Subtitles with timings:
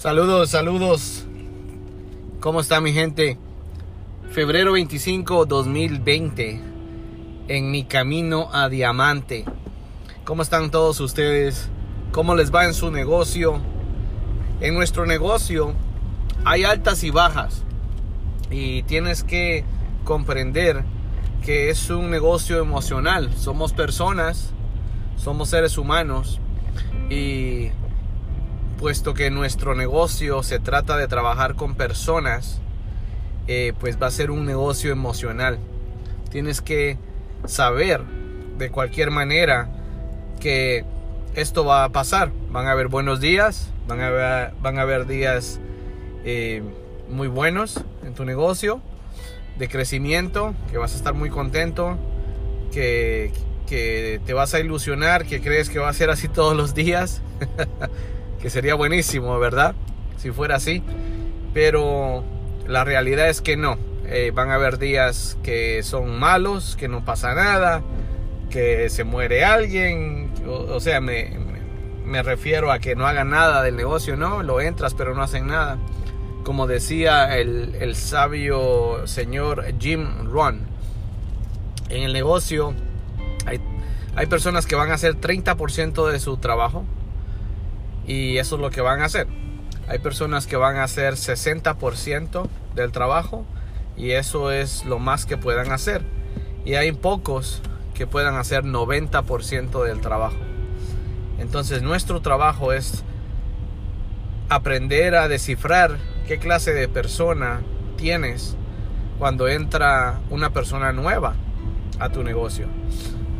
[0.00, 1.26] Saludos, saludos.
[2.40, 3.36] ¿Cómo está mi gente?
[4.30, 6.58] Febrero 25, 2020.
[7.48, 9.44] En mi camino a Diamante.
[10.24, 11.68] ¿Cómo están todos ustedes?
[12.12, 13.60] ¿Cómo les va en su negocio?
[14.62, 15.74] En nuestro negocio
[16.46, 17.62] hay altas y bajas.
[18.50, 19.66] Y tienes que
[20.04, 20.82] comprender
[21.44, 23.30] que es un negocio emocional.
[23.36, 24.54] Somos personas,
[25.18, 26.40] somos seres humanos.
[27.10, 27.68] Y
[28.80, 32.62] puesto que nuestro negocio se trata de trabajar con personas,
[33.46, 35.58] eh, pues va a ser un negocio emocional.
[36.30, 36.96] Tienes que
[37.44, 38.02] saber
[38.56, 39.68] de cualquier manera
[40.40, 40.86] que
[41.34, 42.32] esto va a pasar.
[42.50, 45.60] Van a haber buenos días, van a haber, días
[46.24, 46.62] eh,
[47.10, 48.80] muy buenos en tu negocio,
[49.58, 51.98] de crecimiento, que vas a estar muy contento,
[52.72, 53.30] que
[53.68, 57.20] te vas a ilusionar, que crees que va a ser así todos los días.
[58.40, 59.74] que sería buenísimo, ¿verdad?
[60.16, 60.82] Si fuera así.
[61.52, 62.24] Pero
[62.66, 63.78] la realidad es que no.
[64.06, 67.82] Eh, van a haber días que son malos, que no pasa nada,
[68.50, 70.32] que se muere alguien.
[70.46, 71.36] O, sea, me,
[72.04, 74.42] me, refiero a que no hagan nada del negocio, ¿no?
[74.42, 75.78] Lo entras pero no hacen nada.
[76.44, 80.62] Como decía el, el sabio señor Jim Rohn,
[81.90, 82.74] en el negocio
[83.46, 83.60] hay,
[84.16, 86.84] hay personas que van a hacer 30% de su trabajo
[88.06, 89.26] y eso es lo que van a hacer.
[89.88, 93.44] Hay personas que van a hacer 60% del trabajo
[93.96, 96.02] y eso es lo más que puedan hacer.
[96.64, 97.62] Y hay pocos
[97.94, 100.38] que puedan hacer 90% del trabajo.
[101.38, 103.04] Entonces nuestro trabajo es
[104.48, 107.60] aprender a descifrar qué clase de persona
[107.96, 108.56] tienes
[109.18, 111.34] cuando entra una persona nueva
[111.98, 112.66] a tu negocio.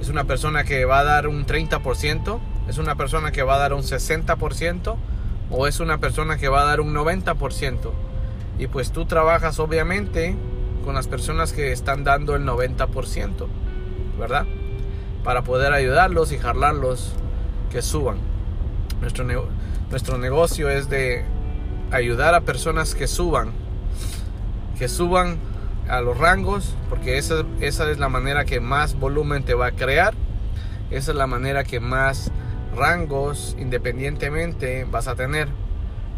[0.00, 3.58] Es una persona que va a dar un 30%, ¿Es una persona que va a
[3.58, 4.96] dar un 60%
[5.51, 7.90] o es una persona que va a dar un 90%?
[8.58, 10.36] Y pues tú trabajas obviamente
[10.85, 13.46] con las personas que están dando el 90%,
[14.18, 14.46] ¿verdad?
[15.24, 17.12] Para poder ayudarlos y jalarlos
[17.70, 18.18] que suban.
[19.01, 19.24] Nuestro,
[19.90, 21.24] nuestro negocio es de
[21.90, 23.52] ayudar a personas que suban,
[24.79, 25.39] que suban
[25.89, 29.73] a los rangos, porque esa, esa es la manera que más volumen te va a
[29.73, 30.14] crear,
[30.90, 32.30] esa es la manera que más
[32.75, 35.48] rangos independientemente vas a tener,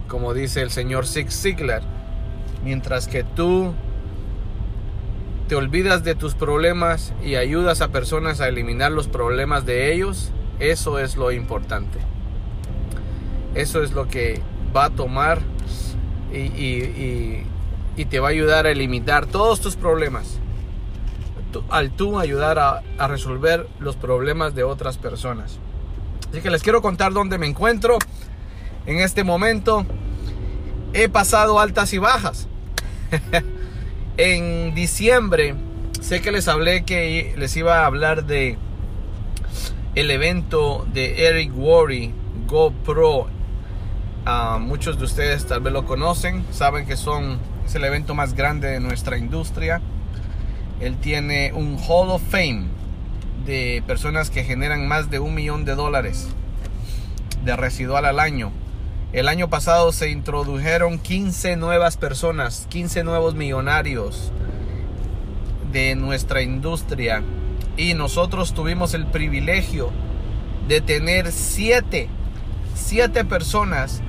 [0.09, 1.83] como dice el señor Zig Ziglar.
[2.65, 3.75] Mientras que tú
[5.49, 10.31] te olvidas de tus problemas y ayudas a personas a eliminar los problemas de ellos,
[10.61, 11.99] eso es lo importante.
[13.55, 14.41] Eso es lo que
[14.75, 15.41] va a tomar
[16.33, 17.45] y,
[18.09, 20.39] te va a ayudar a eliminar todos tus problemas.
[21.69, 25.59] Al tú ayudar a resolver los problemas de otras personas.
[26.32, 27.98] Así que les quiero contar dónde me encuentro
[28.87, 29.84] en este momento.
[30.94, 32.48] He pasado altas y bajas.
[34.16, 35.54] en diciembre,
[36.00, 38.56] sé que les hablé que les iba a hablar de
[39.94, 42.15] el evento de Eric Worry
[42.47, 43.26] GoPro.
[44.25, 48.32] Uh, muchos de ustedes tal vez lo conocen, saben que son, es el evento más
[48.32, 49.82] grande de nuestra industria.
[50.81, 52.81] Él tiene un Hall of Fame
[53.45, 56.29] de personas que generan más de un millón de dólares
[57.45, 58.53] de residual al año.
[59.13, 64.33] El año pasado se introdujeron 15 nuevas personas, 15 nuevos millonarios
[65.71, 67.23] de nuestra industria.
[67.77, 69.91] Y nosotros tuvimos el privilegio
[70.69, 72.09] de tener 7,
[72.75, 74.01] 7 personas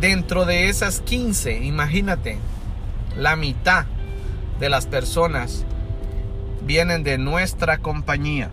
[0.00, 1.62] dentro de esas 15.
[1.64, 2.38] Imagínate,
[3.16, 3.86] la mitad
[4.58, 5.64] de las personas
[6.66, 8.50] vienen de nuestra compañía.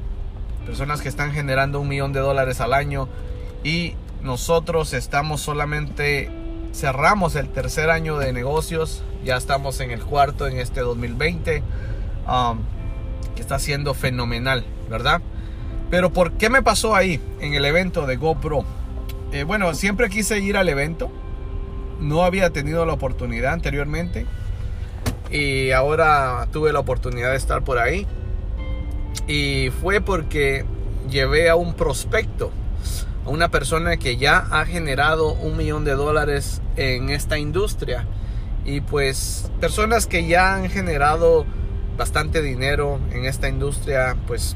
[0.66, 3.08] Personas que están generando un millón de dólares al año
[3.64, 6.30] y nosotros estamos solamente,
[6.74, 11.64] cerramos el tercer año de negocios, ya estamos en el cuarto en este 2020,
[12.28, 12.60] um,
[13.36, 15.22] que está siendo fenomenal, ¿verdad?
[15.90, 18.64] Pero ¿por qué me pasó ahí en el evento de GoPro?
[19.32, 21.12] Eh, bueno, siempre quise ir al evento,
[22.00, 24.26] no había tenido la oportunidad anteriormente
[25.32, 28.08] y ahora tuve la oportunidad de estar por ahí.
[29.28, 30.66] Y fue porque
[31.10, 32.52] llevé a un prospecto,
[33.26, 38.08] a una persona que ya ha generado un millón de dólares en esta industria.
[38.66, 41.46] Y pues personas que ya han generado
[41.98, 44.56] bastante dinero en esta industria, pues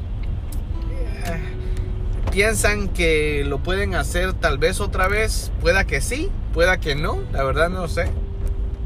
[1.26, 5.52] eh, piensan que lo pueden hacer tal vez otra vez.
[5.60, 8.06] Pueda que sí, pueda que no, la verdad no sé.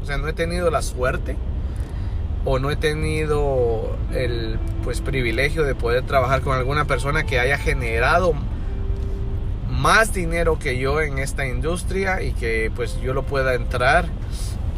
[0.03, 1.35] O sea, no he tenido la suerte
[2.45, 7.57] o no he tenido el pues privilegio de poder trabajar con alguna persona que haya
[7.57, 8.33] generado
[9.69, 14.07] más dinero que yo en esta industria y que pues yo lo pueda entrar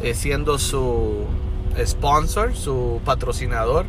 [0.02, 1.26] eh, siendo su
[1.84, 3.86] sponsor, su patrocinador.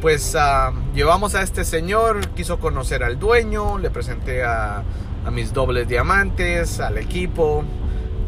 [0.00, 4.82] Pues ah, llevamos a este señor, quiso conocer al dueño, le presenté a,
[5.26, 7.64] a mis dobles diamantes, al equipo,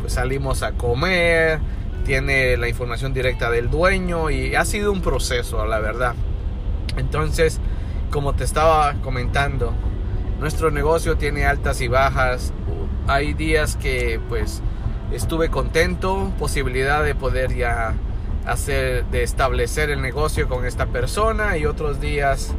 [0.00, 1.60] pues salimos a comer,
[2.04, 6.14] tiene la información directa del dueño y ha sido un proceso, la verdad.
[6.96, 7.60] Entonces,
[8.10, 9.72] como te estaba comentando,
[10.40, 12.52] nuestro negocio tiene altas y bajas.
[13.06, 14.62] Hay días que pues
[15.12, 17.94] estuve contento, posibilidad de poder ya
[18.46, 22.54] hacer, de establecer el negocio con esta persona y otros días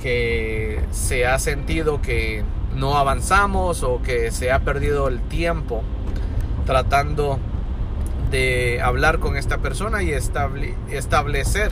[0.00, 2.44] que se ha sentido que
[2.74, 5.82] no avanzamos o que se ha perdido el tiempo
[6.66, 7.38] tratando
[8.34, 11.70] de hablar con esta persona y establecer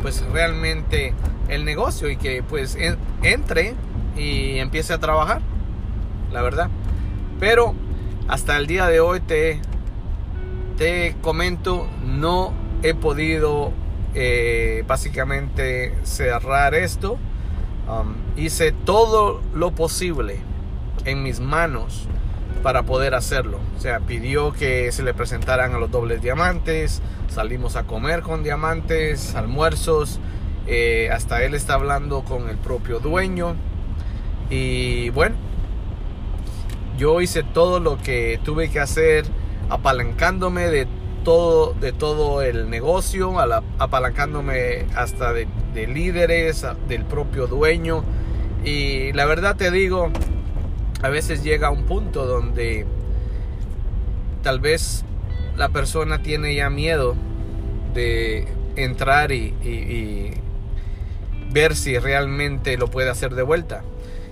[0.00, 1.12] pues realmente
[1.50, 2.74] el negocio y que pues
[3.22, 3.74] entre
[4.16, 5.42] y empiece a trabajar
[6.32, 6.70] la verdad.
[7.38, 7.74] Pero
[8.28, 9.60] hasta el día de hoy te
[10.78, 13.72] te comento no he podido
[14.14, 17.18] eh, básicamente cerrar esto.
[17.86, 20.38] Um, hice todo lo posible
[21.04, 22.08] en mis manos
[22.62, 23.58] para poder hacerlo.
[23.76, 28.42] O sea, pidió que se le presentaran a los dobles diamantes, salimos a comer con
[28.42, 30.20] diamantes, almuerzos,
[30.66, 33.54] eh, hasta él está hablando con el propio dueño.
[34.50, 35.36] Y bueno,
[36.98, 39.24] yo hice todo lo que tuve que hacer,
[39.68, 40.86] apalancándome de
[41.24, 43.34] todo, de todo el negocio,
[43.78, 48.04] apalancándome hasta de, de líderes, del propio dueño.
[48.64, 50.10] Y la verdad te digo,
[51.02, 52.86] a veces llega un punto donde
[54.42, 55.04] tal vez
[55.56, 57.14] la persona tiene ya miedo
[57.94, 60.34] de entrar y,
[61.52, 63.82] ver si realmente lo puede hacer de vuelta.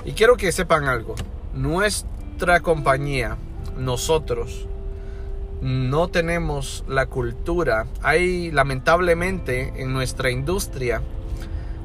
[0.05, 1.17] Y quiero que sepan algo,
[1.53, 3.37] nuestra compañía,
[3.77, 4.69] nosotros,
[5.61, 7.87] no tenemos la cultura.
[8.03, 11.03] Hay lamentablemente en nuestra industria,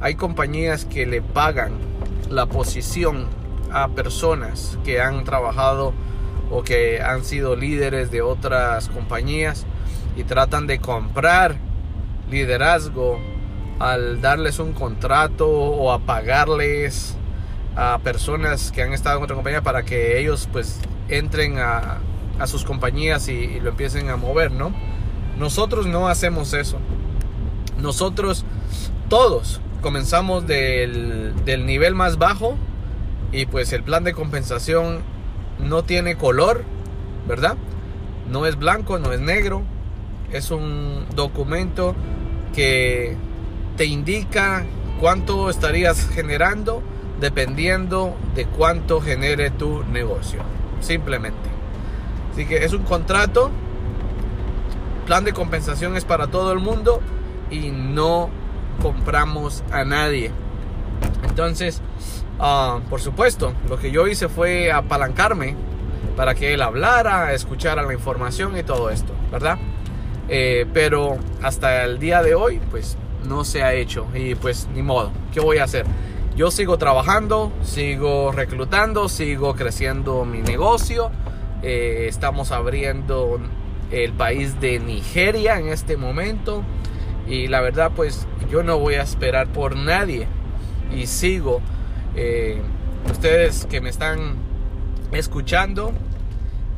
[0.02, 1.72] hay compañías que le pagan
[2.30, 3.26] la posición
[3.74, 5.94] a personas que han trabajado
[6.52, 9.66] o que han sido líderes de otras compañías
[10.16, 11.58] y tratan de comprar
[12.30, 13.20] liderazgo
[13.80, 17.18] al darles un contrato o a pagarles
[17.76, 20.80] a personas que han estado en otra compañía para que ellos pues
[21.10, 21.98] entren a,
[22.40, 24.74] a sus compañías y, lo empiecen a mover, ¿no?
[25.38, 26.78] Nosotros no hacemos eso.
[27.80, 28.46] Nosotros
[29.10, 32.56] todos comenzamos del, del nivel más bajo
[33.34, 35.02] y pues el plan de compensación
[35.60, 36.64] no tiene color,
[37.28, 37.58] ¿verdad?
[38.30, 39.64] No es blanco, no es negro.
[40.32, 41.96] Es un documento
[42.56, 43.18] que
[43.76, 44.64] te indica
[45.02, 46.84] cuánto estarías generando
[47.20, 50.42] dependiendo de cuánto genere tu negocio.
[50.80, 51.50] Simplemente.
[52.32, 53.50] Así que es un contrato.
[55.08, 57.02] Plan de compensación es para todo el mundo
[57.50, 58.30] y no
[58.82, 60.32] compramos a nadie.
[61.34, 61.82] Entonces,
[62.40, 65.56] Ah, por supuesto, lo que yo hice fue apalancarme
[66.18, 69.58] para que él hablara, escuchara la información y todo esto, ¿verdad?
[70.30, 72.98] Eh, pero hasta el día de hoy, pues
[73.28, 75.86] no se ha hecho y pues ni modo, ¿qué voy a hacer?
[76.36, 81.12] Yo sigo trabajando, sigo reclutando, sigo creciendo mi negocio.
[81.62, 83.40] Eh, estamos abriendo
[83.92, 86.64] el país de Nigeria en este momento.
[87.28, 90.28] Y la verdad, pues yo no voy a esperar por nadie.
[90.96, 91.62] Y sigo
[92.16, 92.62] eh,
[93.10, 94.36] ustedes que me están
[95.12, 95.94] escuchando,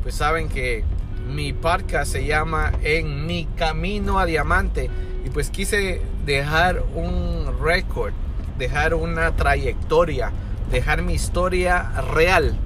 [0.02, 0.84] pues saben que
[1.28, 4.90] mi podcast se llama En mi camino a diamante.
[5.24, 8.12] Y pues quise dejar un récord,
[8.58, 10.30] dejar una trayectoria,
[10.70, 12.56] dejar mi historia real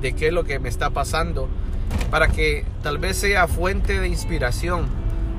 [0.00, 1.48] de qué es lo que me está pasando.
[2.10, 4.86] Para que tal vez sea fuente de inspiración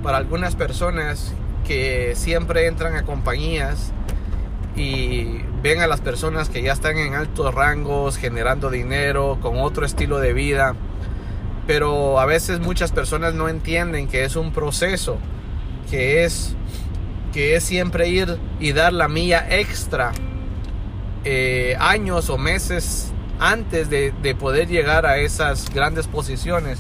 [0.03, 1.33] para algunas personas
[1.67, 3.91] que siempre entran a compañías
[4.75, 9.85] y ven a las personas que ya están en altos rangos, generando dinero, con otro
[9.85, 10.75] estilo de vida.
[11.67, 15.17] Pero a veces muchas personas no entienden que es un proceso,
[15.89, 16.55] que es,
[17.33, 20.11] que es siempre ir y dar la milla extra
[21.25, 26.79] eh, años o meses antes de, poder llegar a esas grandes posiciones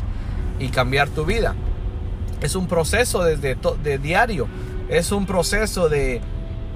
[0.59, 1.55] y cambiar tu vida.
[2.41, 4.47] Es un proceso desde de diario,
[4.89, 6.21] es un proceso de,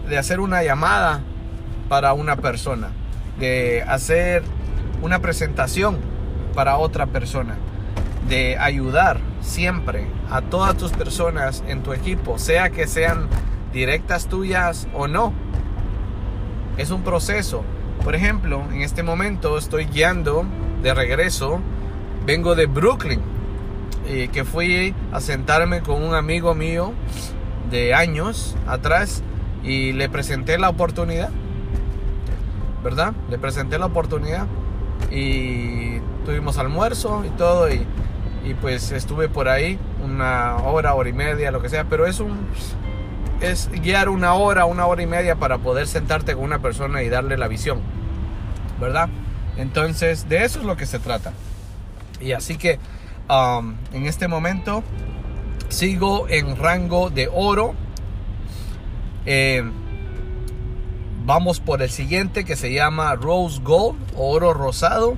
[0.08, 1.22] de hacer una llamada
[1.90, 2.90] para una persona,
[3.40, 4.44] de hacer
[5.02, 5.98] una presentación
[6.54, 7.58] para otra persona,
[8.28, 13.28] de ayudar siempre a todas tus personas en tu equipo, sea que sean
[13.72, 15.34] directas tuyas o no.
[16.78, 17.64] Es un proceso.
[18.04, 20.46] Por ejemplo, en este momento estoy guiando
[20.82, 21.60] de regreso,
[22.26, 23.22] vengo de Brooklyn,
[24.08, 26.94] eh, que fui a sentarme con un amigo mío
[27.70, 29.24] de años atrás
[29.64, 31.30] y le presenté la oportunidad,
[32.84, 33.14] ¿verdad?
[33.30, 34.48] Le presenté la oportunidad
[35.12, 37.86] y tuvimos almuerzo y todo y,
[38.44, 42.20] y pues estuve por ahí una hora, hora y media, lo que sea, pero es
[42.20, 42.48] un
[43.42, 47.10] es guiar una hora, una hora y media para poder sentarte con una persona y
[47.10, 47.82] darle la visión,
[48.80, 49.10] ¿verdad?
[49.58, 51.34] Entonces, de eso es lo que se trata.
[52.22, 52.80] Y así que
[53.30, 54.84] um, en este momento
[55.70, 57.76] sigo en rango de oro.
[59.26, 59.64] Eh,
[61.26, 65.16] vamos por el siguiente que se llama Rose Gold, oro rosado.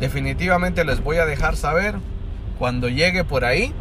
[0.00, 1.96] Definitivamente les voy a dejar saber
[2.58, 3.72] cuando llegue por ahí.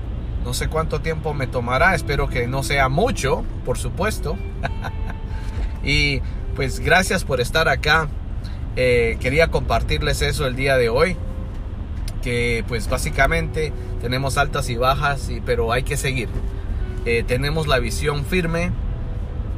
[0.44, 4.38] No sé cuánto tiempo me tomará, espero que no sea mucho, por supuesto.
[5.84, 6.22] y
[6.56, 8.10] pues gracias por estar acá.
[8.75, 11.16] Eh, quería compartirles eso el día de hoy.
[12.22, 16.30] Que pues básicamente tenemos altas y bajas, y, pero hay que seguir.
[17.06, 18.72] Eh, tenemos la visión firme,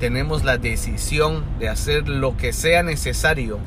[0.05, 3.57] tenemos la decisión de hacer lo que sea necesario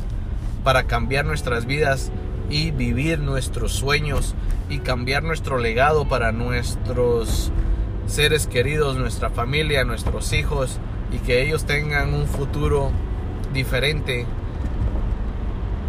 [0.63, 2.13] para cambiar nuestras vidas
[2.49, 4.37] y vivir nuestros sueños
[4.71, 7.51] y cambiar nuestro legado para nuestros
[8.07, 10.79] seres queridos, nuestra familia, nuestros hijos
[11.11, 12.93] y que ellos tengan un futuro
[13.53, 14.25] diferente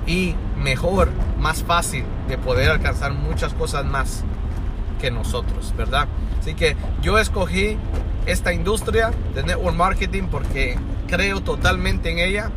[0.08, 4.24] y mejor, más fácil de poder alcanzar muchas cosas más
[5.00, 6.08] que nosotros, ¿verdad?
[6.40, 7.78] Así que yo escogí
[8.32, 12.52] esta industria de network marketing porque creo totalmente en ella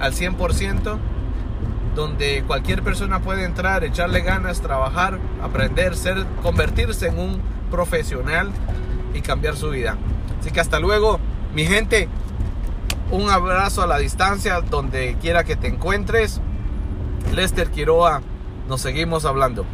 [0.00, 0.98] al 100%
[1.94, 8.50] donde cualquier persona puede entrar, echarle ganas, trabajar, aprender, ser, convertirse en un profesional
[9.14, 9.96] y cambiar su vida.
[10.40, 11.18] Así que hasta luego,
[11.54, 12.08] mi gente.
[13.10, 16.40] Un abrazo a la distancia, donde quiera que te encuentres.
[17.34, 18.20] Lester Quiroa,
[18.68, 19.64] nos seguimos hablando.